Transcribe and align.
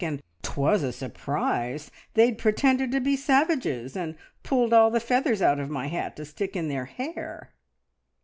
And 0.03 0.23
'twas 0.41 0.81
a 0.81 0.91
surprise! 0.91 1.91
They'd 2.15 2.39
pretended 2.39 2.91
to 2.91 2.99
be 2.99 3.15
savages, 3.15 3.95
and 3.95 4.15
pulled 4.41 4.73
all 4.73 4.89
the 4.89 4.99
feathers 4.99 5.43
out 5.43 5.59
of 5.59 5.69
my 5.69 5.89
hat 5.89 6.15
to 6.15 6.25
stick 6.25 6.55
in 6.55 6.69
their 6.69 6.85
hair!" 6.85 7.51